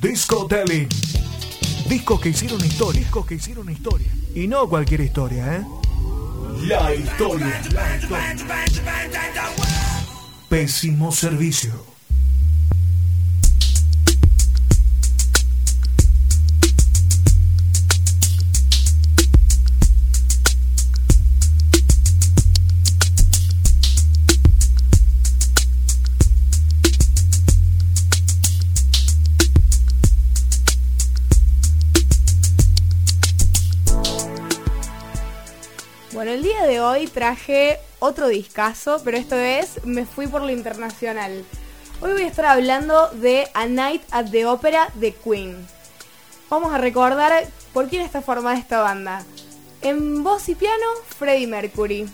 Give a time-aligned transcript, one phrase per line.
[0.00, 0.88] Disco Telling.
[1.88, 3.00] Discos que hicieron historia.
[3.00, 4.08] Discos que hicieron historia.
[4.34, 5.66] Y no cualquier historia, ¿eh?
[6.66, 7.62] La historia.
[7.72, 8.32] La historia.
[10.48, 11.91] Pésimo servicio.
[37.12, 41.44] Traje otro discazo, pero esta vez me fui por lo internacional.
[42.00, 45.64] Hoy voy a estar hablando de A Night at the Opera de Queen.
[46.50, 49.24] Vamos a recordar por quién está formada esta banda.
[49.82, 50.84] En voz y piano,
[51.16, 52.06] Freddie Mercury.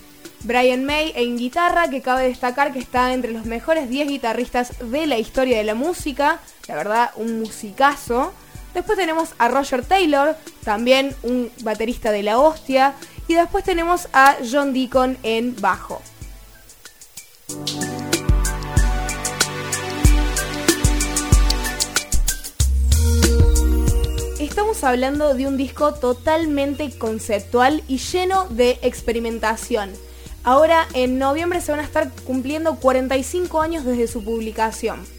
[0.45, 5.07] Brian May en guitarra, que cabe destacar que está entre los mejores 10 guitarristas de
[5.07, 6.41] la historia de la música.
[6.69, 8.33] La verdad, un musicazo.
[8.75, 12.95] Después tenemos a Roger Taylor, también un baterista de la hostia.
[13.29, 16.01] Y después tenemos a John Deacon en bajo.
[24.41, 29.93] Estamos hablando de un disco totalmente conceptual y lleno de experimentación.
[30.43, 35.18] Ahora en noviembre se van a estar cumpliendo 45 años desde su publicación.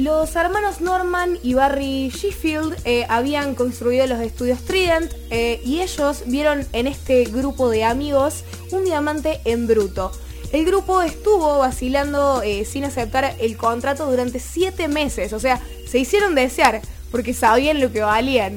[0.00, 6.22] Los hermanos Norman y Barry Sheffield eh, habían construido los estudios Trident eh, y ellos
[6.24, 10.10] vieron en este grupo de amigos un diamante en bruto.
[10.52, 15.98] El grupo estuvo vacilando eh, sin aceptar el contrato durante 7 meses, o sea, se
[15.98, 18.56] hicieron desear porque sabían lo que valían.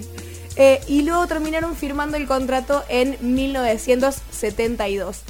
[0.88, 5.24] y luego terminaron firmando el contrato en 1972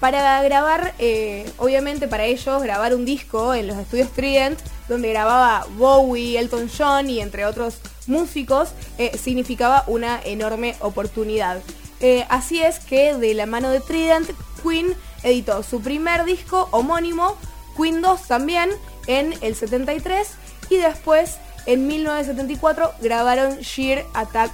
[0.00, 5.66] para grabar, eh, obviamente para ellos, grabar un disco en los estudios Trident, donde grababa
[5.76, 11.60] Bowie, Elton John y entre otros músicos, eh, significaba una enorme oportunidad.
[12.00, 14.30] Eh, así es que de la mano de Trident,
[14.62, 17.36] Queen editó su primer disco homónimo,
[17.76, 18.70] Queen 2 también,
[19.06, 20.28] en el 73
[20.70, 24.52] y después en 1974 grabaron Sheer Attack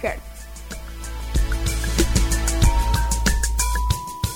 [0.00, 0.25] Heart.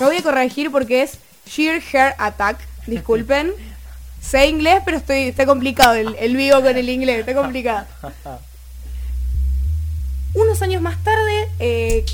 [0.00, 2.58] Me voy a corregir porque es Sheer Hair Attack.
[2.86, 3.52] Disculpen.
[4.22, 7.20] sé inglés, pero estoy, está complicado el, el vivo con el inglés.
[7.20, 7.86] Está complicado.
[10.32, 12.06] Unos años más tarde, eh,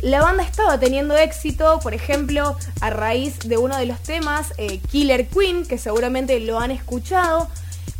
[0.00, 4.78] la banda estaba teniendo éxito, por ejemplo, a raíz de uno de los temas, eh,
[4.90, 7.48] Killer Queen, que seguramente lo han escuchado.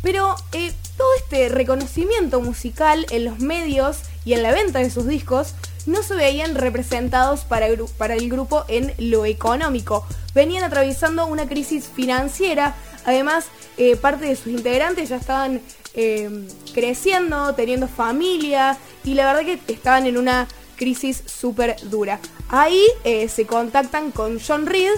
[0.01, 5.05] Pero eh, todo este reconocimiento musical en los medios y en la venta de sus
[5.05, 5.53] discos
[5.85, 10.05] no se veían representados para, el grupo en lo económico.
[10.33, 12.75] Venían atravesando una crisis financiera,
[13.05, 13.45] además
[13.77, 15.61] eh, parte de sus integrantes ya estaban
[15.93, 22.19] eh, creciendo, teniendo familia y la verdad que estaban en una crisis súper dura.
[22.49, 24.91] Ahí eh, se contactan con John Reed,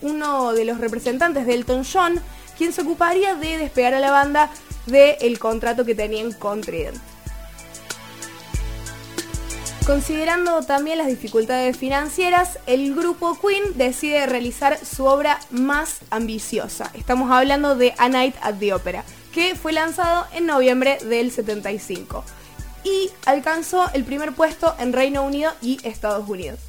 [0.00, 2.18] uno de los representantes de Elton John,
[2.56, 4.50] quien se ocuparía de despegar a la banda
[4.86, 6.96] del contrato que tenían con Trident.
[9.86, 16.92] Considerando también las dificultades financieras, el grupo Queen decide realizar su obra más ambiciosa.
[16.94, 22.24] Estamos hablando de A Night at the Opera, que fue lanzado en noviembre del 75
[22.84, 26.60] y alcanzó el primer puesto en Reino Unido y Estados Unidos.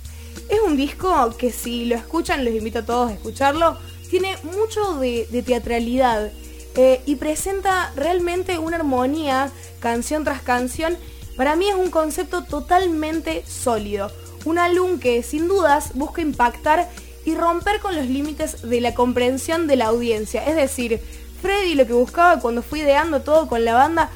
[0.50, 3.78] Es un disco que si lo escuchan, los invito a todos a escucharlo,
[4.10, 6.32] tiene mucho de, teatralidad
[6.76, 10.98] eh, y presenta realmente una armonía canción tras canción
[11.36, 14.12] para mí es un concepto totalmente sólido.
[14.46, 16.90] Un álbum que sin dudas busca impactar
[17.26, 20.46] y romper con los límites de la comprensión de la audiencia.
[20.46, 21.00] Es decir,
[21.42, 24.10] Freddy lo que buscaba cuando fui ideando todo con la banda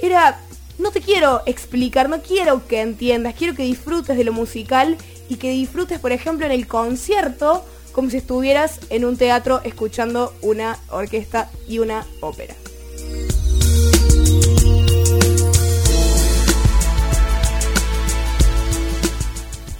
[0.00, 0.40] era,
[0.78, 4.96] no te quiero explicar, no quiero que entiendas, quiero que disfrutes de lo musical
[5.28, 10.32] y que disfrutes, por ejemplo, en el concierto como si estuvieras en un teatro escuchando
[10.40, 12.54] una orquesta y una ópera.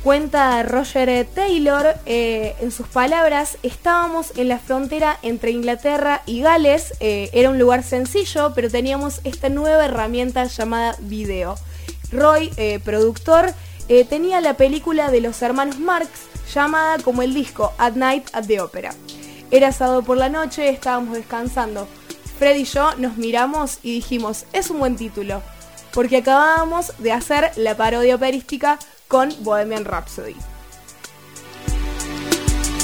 [0.08, 6.94] Cuenta Roger Taylor, eh, en sus palabras, estábamos en la frontera entre Inglaterra y Gales,
[7.00, 11.56] eh, era un lugar sencillo, pero teníamos esta nueva herramienta llamada video.
[12.10, 13.52] Roy, eh, productor,
[14.08, 16.08] tenía la película de los hermanos Marx
[16.54, 18.94] llamada como el disco At Night at the Opera.
[19.50, 21.86] Era sábado por la noche, estábamos descansando.
[22.38, 25.42] Fred y yo nos miramos y dijimos, es un buen título,
[25.92, 28.78] porque acabábamos de hacer la parodia operística
[29.08, 30.36] con Bohemian Rhapsody.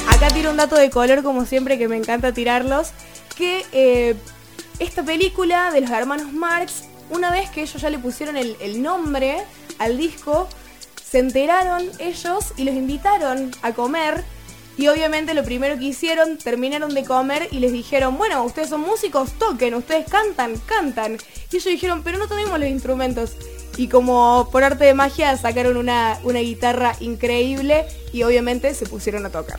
[0.09, 2.91] Acá tiro un dato de color como siempre que me encanta tirarlos,
[3.37, 4.17] que eh,
[4.79, 8.83] esta película de los hermanos Marx, una vez que ellos ya le pusieron el, el
[8.83, 9.45] nombre
[9.79, 10.49] al disco,
[11.05, 14.25] se enteraron ellos y los invitaron a comer
[14.77, 18.81] y obviamente lo primero que hicieron, terminaron de comer y les dijeron, bueno, ustedes son
[18.81, 21.13] músicos, toquen, ustedes cantan, cantan.
[21.53, 23.37] Y ellos dijeron, pero no tenemos los instrumentos.
[23.77, 29.27] Y como por arte de magia sacaron una, una guitarra increíble y obviamente se pusieron
[29.27, 29.59] a tocar.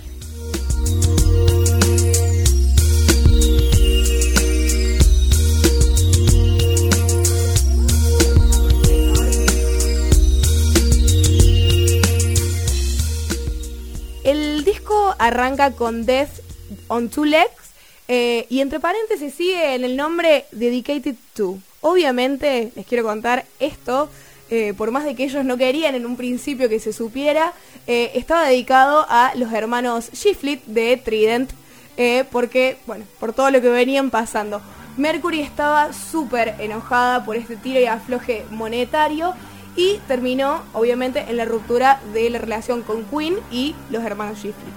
[15.26, 16.42] arranca con Death
[16.88, 17.74] on Two Legs
[18.08, 21.58] eh, y entre paréntesis sigue en el nombre Dedicated to.
[21.88, 24.10] Obviamente, les quiero contar esto,
[24.50, 27.54] eh, por más de que ellos no querían en un principio que se supiera,
[27.86, 31.52] eh, estaba dedicado a los hermanos Shiflet de Trident,
[32.32, 34.64] porque, bueno, por todo lo que venían pasando.
[34.98, 39.36] Mercury estaba súper enojada por este tiro y afloje monetario
[39.76, 44.74] y terminó, obviamente, en la ruptura de la relación con Queen y los hermanos Shiflet.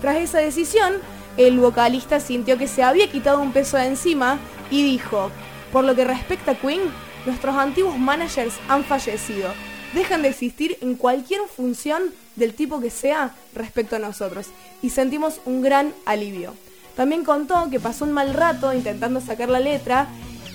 [0.00, 0.94] Tras esa decisión,
[1.36, 4.38] el vocalista sintió que se había quitado un peso de encima
[4.70, 5.32] y dijo,
[5.76, 6.80] por lo que respecta a Queen,
[7.26, 9.50] nuestros antiguos managers han fallecido.
[9.92, 14.46] Dejan de existir en cualquier función del tipo que sea respecto a nosotros
[14.80, 16.54] y sentimos un gran alivio.
[16.96, 20.08] También contó que pasó un mal rato intentando sacar la letra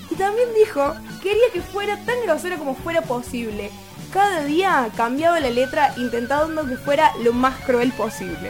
[0.09, 3.69] y también dijo quería que fuera tan grosera como fuera posible.
[4.11, 8.49] Cada día cambiaba la letra intentando que fuera lo más cruel posible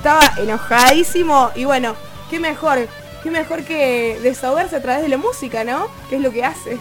[0.00, 1.94] estaba enojadísimo y bueno,
[2.30, 2.88] qué mejor,
[3.22, 5.88] qué mejor que desahogarse a través de la música, ¿no?
[6.08, 6.78] Que es lo que hace.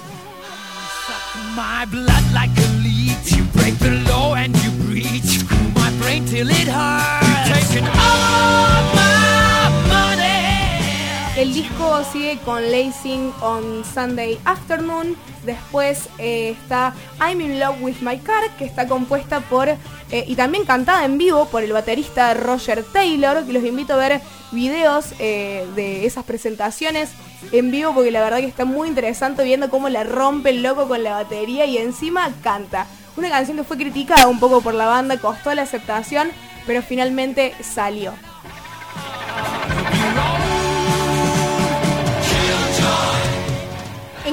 [11.39, 15.15] El disco sigue con Lacing on Sunday Afternoon.
[15.45, 19.69] Después eh, está I'm in Love with My Car, que está compuesta por
[20.11, 23.45] eh, y también cantada en vivo por el baterista Roger Taylor.
[23.45, 24.21] Que los invito a ver
[24.51, 27.11] videos eh, de esas presentaciones
[27.51, 30.87] en vivo porque la verdad que está muy interesante viendo cómo la rompe el loco
[30.87, 32.87] con la batería y encima canta.
[33.17, 36.29] Una canción que fue criticada un poco por la banda, costó la aceptación,
[36.65, 38.13] pero finalmente salió.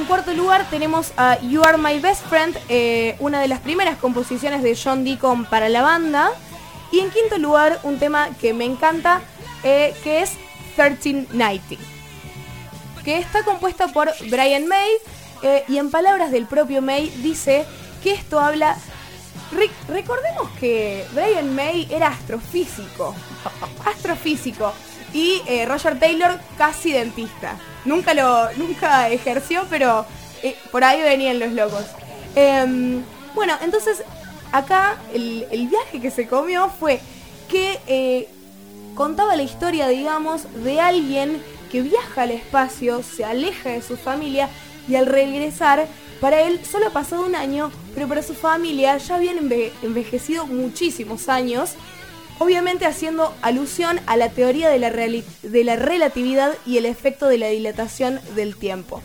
[0.06, 4.62] Cuarto lugar tenemos a You Are My Best Friend, eh, una de las primeras composiciones
[4.62, 6.30] de John Deacon para la banda.
[6.92, 9.20] Y en quinto lugar un tema que me encanta,
[9.64, 10.34] eh, que es
[10.76, 11.76] 1390,
[13.04, 14.90] que está compuesta por Brian May
[15.42, 17.64] eh, y en palabras del propio May dice
[18.02, 18.76] que esto habla...
[19.88, 23.14] recordemos que Brian May era astrofísico,
[23.84, 24.72] astrofísico,
[25.16, 27.56] y Roger Taylor casi dentista.
[27.86, 30.04] Nunca lo, nunca ejerció, pero
[30.42, 31.84] eh, por ahí venían los locos.
[32.34, 33.02] Em,
[33.34, 34.02] bueno, entonces
[34.52, 37.00] acá el, viaje que se comió fue
[37.48, 38.28] que eh,
[38.94, 41.42] contaba la historia, digamos, de alguien
[41.72, 44.50] que viaja al espacio, se aleja de su familia
[44.86, 45.86] y al regresar,
[46.20, 49.38] para él solo ha pasado un año, pero para su familia ya habían
[49.82, 51.74] envejecido muchísimos años
[52.38, 57.38] obviamente haciendo alusión a la teoría de la, de la relatividad y el efecto de
[57.38, 59.02] la dilatación del tiempo.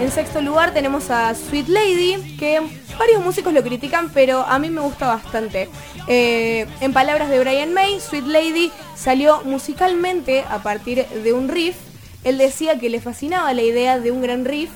[0.00, 2.60] En sexto lugar tenemos a Sweet Lady, que
[2.98, 5.68] varios músicos lo critican, pero a mí me gusta bastante.
[6.08, 11.76] Eh, en palabras de Brian May, Sweet Lady salió musicalmente a partir de un riff
[12.24, 14.70] él decía que le fascinaba la idea de un gran riff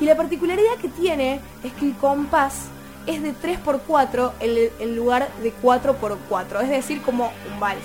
[0.00, 2.66] y la particularidad que tiene es que el compás
[3.06, 7.84] es de 3x4 en lugar de 4x4, es decir, como un vals.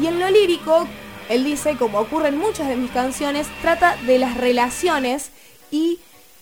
[0.00, 0.86] Y en lo lírico,
[1.28, 5.30] él dice, como ocurre en muchas de mis canciones, trata de las relaciones
[5.70, 5.98] y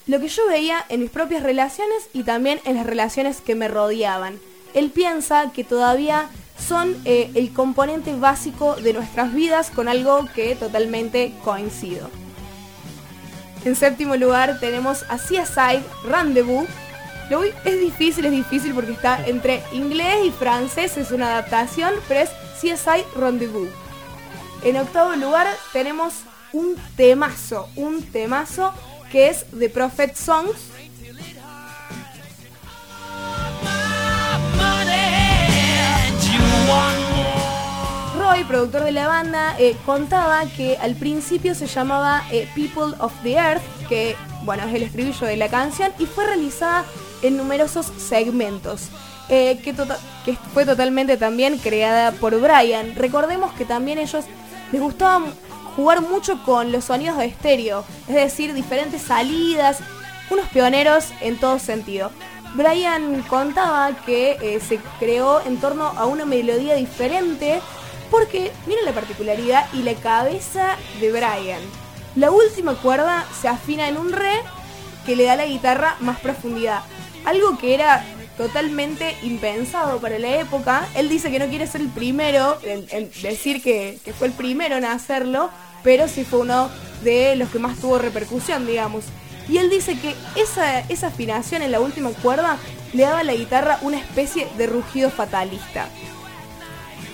[0.07, 3.69] lo que yo veía en mis propias relaciones y también en las relaciones que me
[3.69, 4.39] rodeaban.
[4.73, 6.29] Él piensa que todavía
[6.67, 12.09] son eh, el componente básico de nuestras vidas con algo que totalmente coincido.
[13.65, 16.69] En séptimo lugar tenemos a CSI Rendezvous.
[17.29, 22.21] Lo es difícil, es difícil porque está entre inglés y francés, es una adaptación, pero
[22.21, 23.69] es CSI Rendezvous.
[24.63, 26.15] En octavo lugar tenemos
[26.53, 28.73] un temazo, un temazo
[29.13, 30.70] que es The Prophet Songs
[38.51, 43.35] productor de la banda, eh, contaba que al principio se llamaba eh, People of the
[43.35, 46.85] Earth, que bueno, es el estribillo de la canción, y fue realizada
[47.23, 48.89] en numerosos segmentos.
[49.29, 52.97] Eh, que, tota-, que fue totalmente también creada por Brian.
[52.97, 54.25] Recordemos que también ellos
[54.73, 55.27] les gustaba
[55.77, 59.79] jugar mucho con los sonidos de estéreo, es decir, diferentes salidas,
[60.29, 62.11] unos pioneros en todo sentido.
[62.55, 67.61] Brian contaba que eh, se creó en torno a una melodía diferente
[68.11, 71.63] porque miren la particularidad y la cabeza de Brian.
[72.17, 74.41] La última cuerda se afina en un re
[75.07, 76.83] que le da a la guitarra más profundidad.
[77.25, 78.05] Algo que era
[78.37, 80.89] totalmente impensado para la época.
[80.95, 84.87] Él dice que no quiere ser el primero en, decir que, fue el primero en
[84.87, 85.51] hacerlo,
[85.83, 86.71] pero sí fue uno
[87.05, 89.05] de los que más tuvo repercusión, digamos.
[89.49, 92.57] Y él dice que esa, esa afinación en la última cuerda
[92.93, 95.89] le daba a la guitarra una especie de rugido fatalista.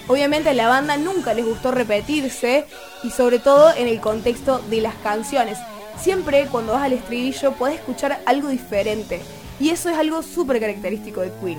[0.09, 2.67] Obviamente a la banda nunca les gustó repetirse
[3.03, 5.59] y sobre todo en el contexto de las canciones.
[5.99, 9.21] Siempre cuando vas al estribillo podés escuchar algo diferente
[9.59, 11.59] y eso es algo súper característico de Queen.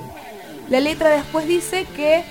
[0.70, 2.24] La letra después dice que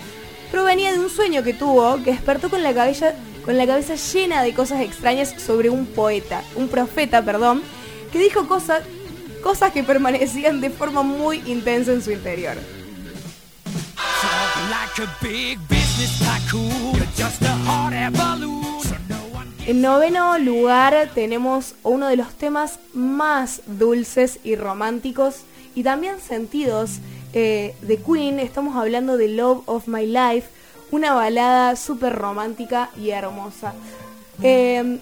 [0.51, 3.13] provenía de un sueño que tuvo que despertó con la cabeza,
[3.45, 7.63] con la cabeza llena de cosas extrañas sobre un poeta, un profeta, perdón,
[8.11, 8.83] que dijo cosas,
[9.43, 12.57] cosas que permanecían de forma muy intensa en su interior.
[19.67, 25.43] En noveno lugar tenemos uno de los temas más dulces y románticos
[25.75, 26.99] y también sentidos
[27.33, 28.39] eh, de Queen.
[28.39, 30.49] Estamos hablando de Love of My Life,
[30.91, 33.75] una balada súper romántica y hermosa.
[34.43, 35.01] Eh,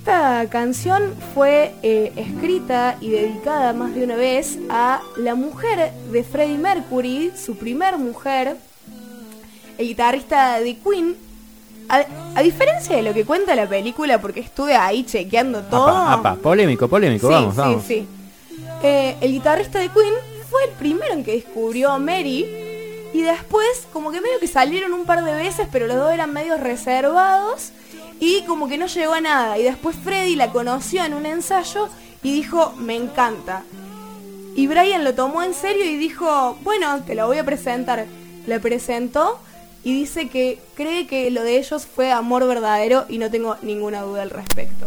[0.00, 6.24] esta canción fue eh, escrita y dedicada más de una vez a la mujer de
[6.24, 8.56] Freddie Mercury, su primer mujer,
[9.76, 11.16] el guitarrista de Queen.
[11.90, 16.22] A, diferencia de lo que cuenta la película, porque estuve ahí chequeando todo.
[16.40, 17.84] polémico, polémico, vamos, vamos.
[17.84, 18.06] Sí,
[18.48, 18.66] sí.
[18.82, 20.14] Eh, el guitarrista de Queen
[20.48, 22.46] fue el primero en que descubrió a Mary.
[23.12, 26.32] Y después, como que medio que salieron un par de veces, pero los dos eran
[26.32, 27.72] medio reservados
[28.20, 29.58] y como que no llegó a nada.
[29.58, 31.88] Y después Freddy la conoció en un ensayo
[32.22, 33.64] y dijo, me encanta.
[34.54, 38.06] Y Brian lo tomó en serio y dijo, bueno, te la voy a presentar.
[38.46, 39.40] La presentó
[39.82, 44.02] y dice que cree que lo de ellos fue amor verdadero y no tengo ninguna
[44.02, 44.86] duda al respecto.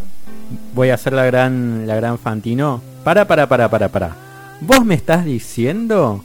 [0.75, 2.81] Voy a hacer la gran, la gran Fantino.
[3.03, 4.15] Para, para, para, para, para.
[4.61, 6.23] ¿Vos me estás diciendo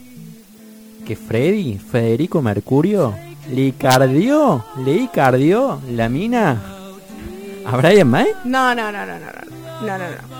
[1.05, 3.15] que Freddy, Federico Mercurio,
[3.51, 4.63] le cardió,
[5.11, 6.78] cardió la mina
[7.65, 8.27] ¿A Brian May?
[8.43, 9.25] No, no, no, no, no,
[9.81, 10.09] no, no, no.
[10.09, 10.39] no.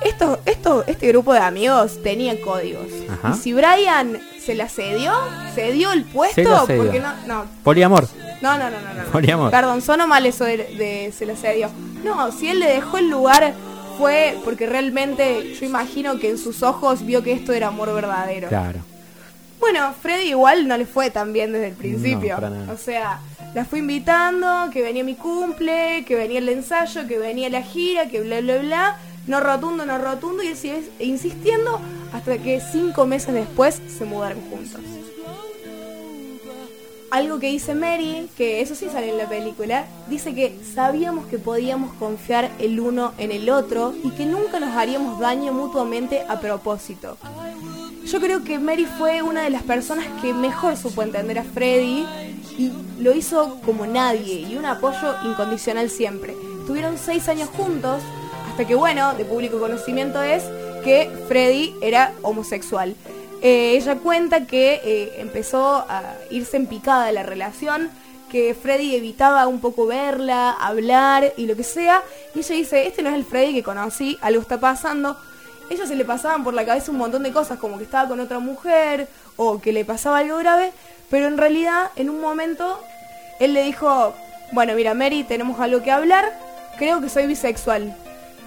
[0.00, 2.86] Esto, esto, este grupo de amigos tenía códigos.
[3.32, 5.12] Y si Brian se la cedió,
[5.54, 8.08] cedió el puesto, porque no, no, Poliamor.
[8.40, 9.10] no, no, no, no, no, no.
[9.10, 9.50] Poliamor.
[9.50, 11.70] Perdón, sonó mal eso de, se la cedió.
[12.04, 13.54] No, si él le dejó el lugar
[13.98, 18.48] fue porque realmente yo imagino que en sus ojos vio que esto era amor verdadero.
[18.48, 18.78] Claro.
[19.60, 22.38] Bueno, Freddy igual no le fue tan bien desde el principio.
[22.72, 23.20] o sea,
[23.54, 28.08] la fui invitando, que venía mi cumple, que venía el ensayo, que venía la gira,
[28.08, 28.98] que bla, bla, bla.
[29.26, 30.42] No rotundo, no rotundo.
[30.42, 31.80] Y él sigue insistiendo
[32.12, 34.80] hasta que cinco meses después se mudaron juntos.
[37.10, 41.38] Algo que dice Mary, que eso sí sale en la película, dice que sabíamos que
[41.38, 46.38] podíamos confiar el uno en el otro y que nunca nos haríamos daño mutuamente a
[46.38, 47.16] propósito.
[48.10, 52.06] Yo creo que Mary fue una de las personas que mejor supo entender a Freddy
[52.56, 56.34] y lo hizo como nadie y un apoyo incondicional siempre.
[56.60, 58.02] Estuvieron seis años juntos
[58.48, 60.42] hasta que, bueno, de público conocimiento es
[60.82, 62.96] que Freddy era homosexual.
[63.42, 67.90] Eh, ella cuenta que eh, empezó a irse en picada la relación,
[68.30, 72.02] que Freddy evitaba un poco verla, hablar y lo que sea.
[72.34, 75.18] Y ella dice, este no es el Freddy que conocí, algo está pasando.
[75.70, 78.20] Ella se le pasaban por la cabeza un montón de cosas, como que estaba con
[78.20, 80.72] otra mujer o que le pasaba algo grave,
[81.10, 82.80] pero en realidad, en un momento,
[83.38, 84.14] él le dijo,
[84.52, 86.24] bueno, mira, Mary, tenemos algo que hablar,
[86.78, 87.94] creo que soy bisexual.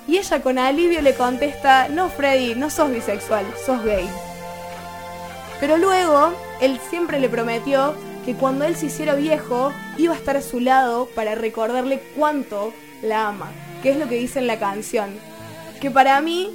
[0.07, 4.09] Y ella con alivio le contesta, no, Freddy, no sos bisexual, sos gay.
[5.59, 7.93] Pero luego, él siempre le prometió
[8.25, 12.73] que cuando él se hiciera viejo, iba a estar a su lado para recordarle cuánto
[13.03, 13.51] la ama,
[13.81, 15.11] que es lo que dice en la canción.
[15.79, 16.49] Que para mí,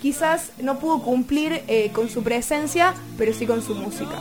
[0.00, 4.18] quizás no pudo cumplir eh, con su presencia, pero sí con su música.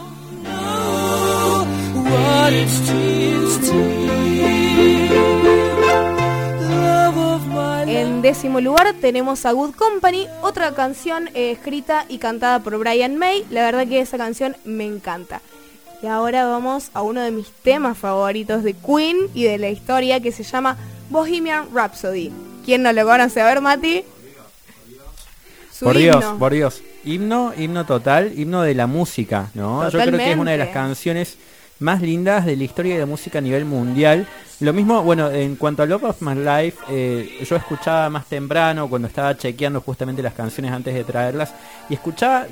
[7.88, 13.18] En décimo lugar tenemos a Good Company, otra canción eh, escrita y cantada por Brian
[13.18, 13.46] May.
[13.50, 15.42] La verdad que esa canción me encanta.
[16.02, 20.20] Y ahora vamos a uno de mis temas favoritos de Queen y de la historia
[20.20, 20.78] que se llama
[21.10, 22.32] Bohemian Rhapsody.
[22.66, 23.42] ¿Quién no lo conoce?
[23.42, 24.04] A ver, Mati.
[25.82, 26.82] Por Dios, por Dios.
[27.04, 29.90] Himno, himno total, himno de la música, ¿no?
[29.90, 31.38] Yo creo que es una de las canciones
[31.80, 34.28] más lindas de la historia de la música a nivel mundial.
[34.60, 38.90] Lo mismo, bueno, en cuanto a Love of My Life, eh, yo escuchaba más temprano
[38.90, 41.54] cuando estaba chequeando justamente las canciones antes de traerlas
[41.90, 42.48] y escuchaba,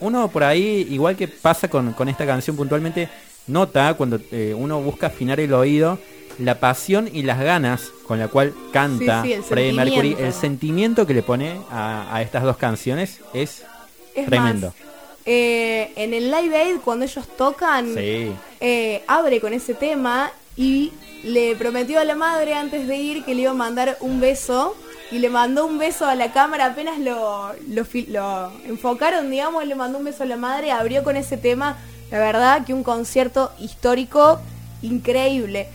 [0.00, 3.08] uno por ahí, igual que pasa con, esta canción puntualmente,
[3.46, 5.98] nota cuando eh, uno busca afinar el oído
[6.38, 11.22] la pasión y las ganas con la cual canta Freddie Mercury, el sentimiento que le
[11.22, 13.64] pone a, estas dos canciones es,
[14.26, 14.72] tremendo.
[15.24, 20.92] Eh, en el Live Aid, cuando ellos tocan, eh, abre con ese tema y
[21.24, 24.76] le prometió a la madre antes de ir que le iba a mandar un beso.
[25.08, 29.98] Y le mandó un beso a la cámara, apenas lo, lo, enfocaron, digamos, le mandó
[29.98, 31.78] un beso a la madre, abrió con ese tema.
[32.10, 34.40] La verdad que un concierto histórico
[34.82, 35.68] increíble.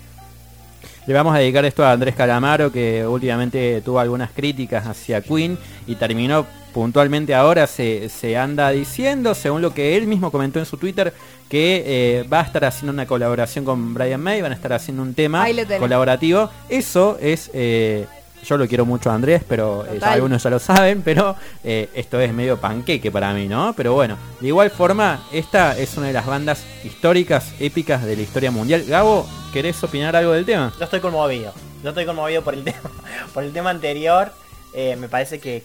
[1.08, 5.58] Le vamos a dedicar esto a Andrés Calamaro, que últimamente tuvo algunas críticas hacia Queen
[5.88, 10.66] y terminó puntualmente ahora se, se, anda diciendo, según lo que él mismo comentó en
[10.66, 11.14] su Twitter,
[11.50, 15.04] que eh, va a estar haciendo una colaboración con Brian May, van a estar haciendo
[15.04, 15.46] un tema
[15.80, 16.50] colaborativo.
[16.70, 18.06] Eso es, eh,
[18.44, 22.34] yo lo quiero mucho a Andrés, pero eh, algunos ya lo saben, pero esto es
[22.34, 23.74] medio panqueque para mí, ¿no?
[23.74, 28.22] Pero bueno, de igual forma, esta es una de las bandas históricas, épicas de la
[28.22, 28.84] historia mundial.
[28.88, 30.74] Gabo, ¿querés opinar algo del tema?
[30.78, 32.92] Yo estoy conmovido, yo estoy conmovido por el tema,
[33.34, 34.32] por el tema anterior.
[34.74, 35.62] Eh, me parece que,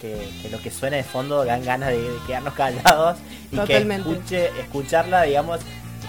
[0.50, 3.18] lo que suena de fondo dan ganas de, quedarnos callados
[3.52, 5.60] y que escuche, escucharla, digamos,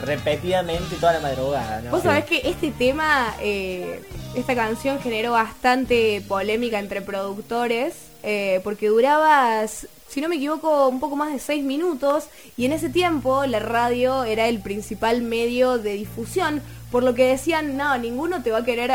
[0.01, 1.83] repetidamente toda la madrugada.
[1.91, 4.01] Vos sabés que este tema, eh,
[4.39, 10.99] esta canción generó bastante polémica entre productores, eh, porque duraba, si no me equivoco, un
[10.99, 15.77] poco más de seis minutos, y en ese tiempo la radio era el principal medio
[15.77, 18.91] de difusión, por lo que decían, no, ninguno te va a querer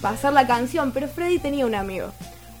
[0.00, 2.12] pasar la canción, pero Freddy tenía un amigo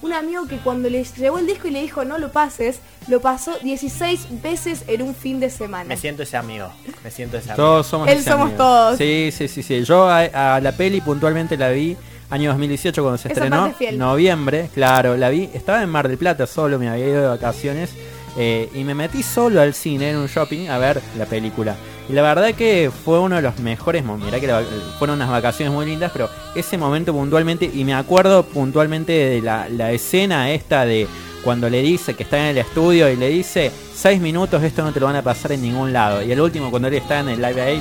[0.02, 3.20] un amigo que cuando le llevó el disco y le dijo no lo pases, lo
[3.20, 5.84] pasó 16 veces en un fin de semana.
[5.84, 6.70] Me siento ese amigo,
[7.02, 7.64] me siento ese amigo.
[7.64, 8.98] Todos somos Él somos todos.
[8.98, 9.84] Sí, sí, sí, sí.
[9.84, 11.96] Yo a, la peli puntualmente la vi
[12.30, 16.78] año 2018 cuando se estrenó, noviembre, claro, la vi, estaba en Mar del Plata solo,
[16.78, 17.90] me había ido de vacaciones
[18.36, 21.76] eh, y me metí solo al cine en un shopping a ver la película.
[22.08, 24.32] Y la verdad que fue uno de los mejores momentos.
[24.32, 24.66] Mirá que
[24.98, 29.92] fueron unas vacaciones muy lindas, pero ese momento puntualmente, y me acuerdo puntualmente de la,
[29.92, 31.06] escena esta de
[31.44, 34.92] cuando le dice que está en el estudio y le dice, seis minutos, esto no
[34.92, 36.22] te lo van a pasar en ningún lado.
[36.22, 37.80] Y el último, cuando él está en el Live Aid,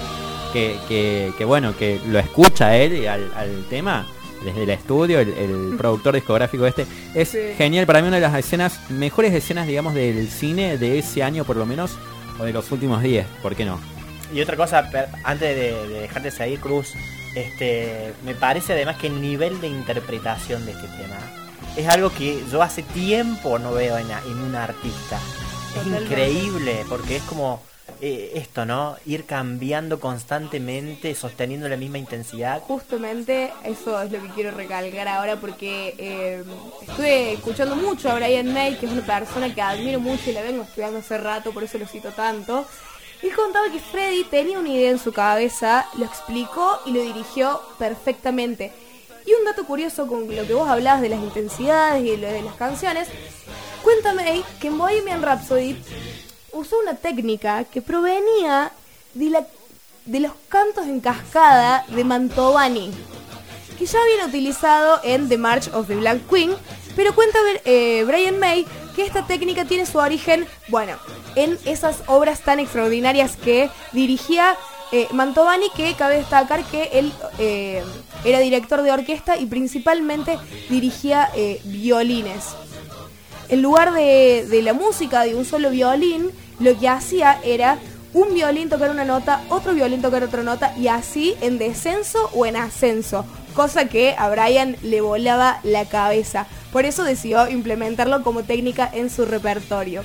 [0.51, 4.05] que, que, bueno, que lo escucha él al, al tema,
[4.43, 6.85] desde el estudio, el, productor discográfico este,
[7.15, 7.85] es genial.
[7.85, 11.55] Para mí una de las escenas, mejores escenas, digamos, del cine de ese año por
[11.55, 11.97] lo menos,
[12.39, 13.96] o de los últimos 10, ¿por qué no?
[14.33, 14.89] Y otra cosa,
[15.23, 16.93] antes de, dejarte seguir, Cruz,
[17.35, 21.17] este, me parece además que el nivel de interpretación de este tema
[21.75, 25.19] es algo que yo hace tiempo no veo en, en un artista.
[25.79, 27.61] Es increíble, porque es como
[27.99, 28.95] eh, esto, ¿no?
[29.07, 32.61] Ir cambiando constantemente, sosteniendo la misma intensidad.
[32.61, 36.43] Justamente eso es lo que quiero recalcar ahora porque eh,
[36.87, 40.43] estuve escuchando mucho a Brian May, que es una persona que admiro mucho y la
[40.43, 42.67] vengo estudiando hace rato, por eso lo cito tanto.
[43.21, 47.61] Y contaba que Freddy tenía una idea en su cabeza, lo explicó y lo dirigió
[47.79, 48.71] perfectamente.
[49.25, 52.55] Y un dato curioso con lo que vos hablabas de las intensidades y de las
[52.55, 53.09] canciones,
[53.83, 55.75] cuéntame que en Bohemian Rhapsody
[56.53, 58.71] usó una técnica que provenía
[59.13, 59.47] de, la,
[60.05, 62.91] de los cantos en cascada de Mantovani,
[63.77, 66.55] que ya habían utilizado en The March of the Black Queen,
[66.95, 68.65] pero cuenta eh, Brian May
[68.97, 70.97] que esta técnica tiene su origen, bueno,
[71.35, 74.57] en esas obras tan extraordinarias que dirigía
[74.91, 77.83] eh, Mantovani, que cabe destacar que él eh,
[78.25, 81.29] era director de orquesta y principalmente dirigía
[81.63, 82.55] violines.
[83.49, 87.77] En lugar de, de la música de un solo violín, lo que hacía era
[88.13, 92.47] un violín tocar una nota, otro violín tocar otra nota y así en descenso o
[92.47, 96.47] en ascenso, cosa que a Brian le volaba la cabeza.
[96.77, 100.03] Por eso decidió implementarlo como técnica en su repertorio.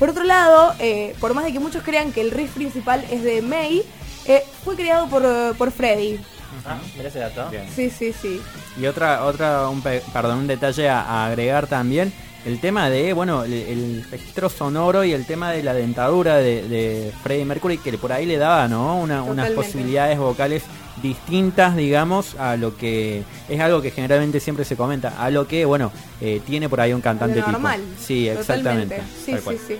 [0.00, 3.22] Por otro lado, eh, por más de que muchos crean que el riff principal es
[3.22, 3.84] de May,
[4.24, 5.22] eh, fue creado por,
[5.56, 6.18] por Freddy.
[6.66, 7.48] Ah, mira ese dato.
[7.72, 8.42] Sí, sí, sí.
[8.76, 12.12] Y otra, otra un, perdón, un detalle a agregar también
[12.44, 17.12] el tema de, bueno, el, registro sonoro y el tema de la dentadura de, de
[17.22, 18.98] Freddie Mercury, que por ahí le daba, ¿no?
[19.00, 20.62] unas posibilidades vocales
[21.02, 25.64] distintas, digamos, a lo que es algo que generalmente siempre se comenta, a lo que,
[25.64, 27.80] bueno, eh, tiene por ahí un cantante normal.
[27.98, 29.00] Sí, exactamente.
[29.24, 29.76] Sí, sí, sí.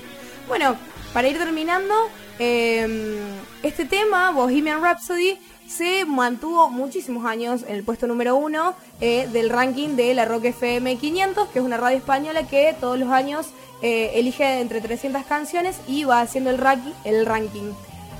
[0.46, 0.76] Bueno,
[1.12, 1.94] para ir terminando,
[2.38, 3.18] Em,
[3.64, 5.38] este tema, Bohemian Rhapsody,
[5.68, 10.46] se mantuvo muchísimos años en el puesto número uno eh, del ranking de la Rock
[10.46, 13.48] FM 500, que es una radio española que todos los años
[13.82, 16.60] eh, elige entre 300 canciones y va haciendo el,
[17.04, 17.72] el ranking.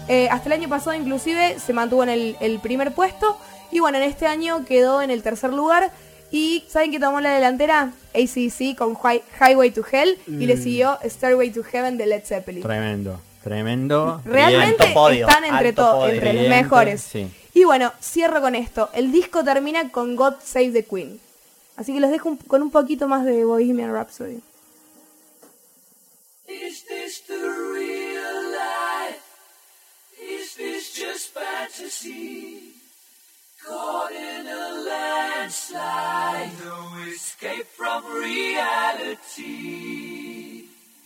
[0.09, 3.39] Eh, hasta el año pasado inclusive se mantuvo en el, primer puesto
[3.71, 5.91] y bueno, en este año quedó en el tercer lugar.
[6.31, 7.93] Y ¿saben que tomó la delantera?
[8.15, 8.95] ACC con
[9.41, 10.63] Highway to Hell y le mm.
[10.63, 12.63] siguió Stairway to Heaven de Led Zeppelin.
[12.63, 14.21] Tremendo, tremendo.
[14.25, 17.09] Realmente están entre, todos entre los mejores.
[17.55, 18.91] Y bueno, cierro con esto.
[18.93, 21.21] El disco termina con God Save the Queen.
[21.77, 24.41] Así que los dejo con un poquito más de Bohemian Rhapsody.
[26.47, 29.23] Is this the real life?
[30.21, 32.75] Is this just fantasy?
[33.65, 39.59] Caught in a landslide, no escape from reality.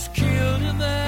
[0.00, 0.99] just killed a man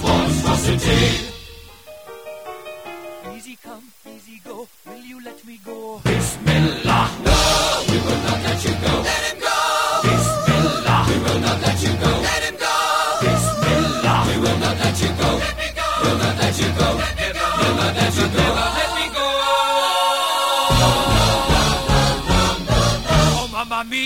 [0.00, 1.30] is monstrosity.
[3.34, 6.00] Easy come, easy go, will you let me go?
[6.04, 6.89] Bismillah.